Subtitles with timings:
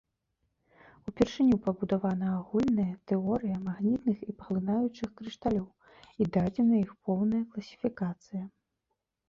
[1.09, 5.69] Упершыню пабудавана агульная тэорыя магнітных і паглынаючых крышталёў
[6.21, 8.43] і дадзена іх поўная класіфікацыя.